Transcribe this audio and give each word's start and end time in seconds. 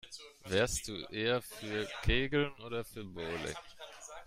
Wärst 0.45 0.87
du 0.87 0.93
eher 1.11 1.43
für 1.43 1.85
Kegeln 2.01 2.51
oder 2.65 2.83
für 2.83 3.03
Bowling? 3.05 3.53